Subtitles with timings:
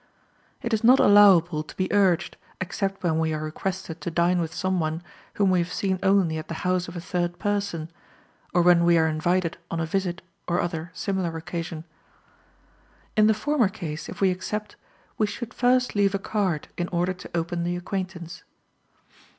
[0.63, 4.51] It is not allowable to be urged, except when we are requested to dine with
[4.51, 5.03] someone
[5.35, 7.91] whom we have seen only at the house of a third person,
[8.51, 11.83] or when we are invited on a visit or other similar occasion.
[13.15, 14.75] In the former case, if we accept,
[15.19, 18.43] we should first leave a card in order to open the acquaintance.